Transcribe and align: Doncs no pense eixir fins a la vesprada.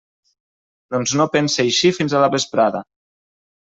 Doncs 0.95 1.15
no 1.21 1.29
pense 1.37 1.63
eixir 1.69 1.95
fins 2.01 2.19
a 2.19 2.25
la 2.27 2.35
vesprada. 2.39 2.87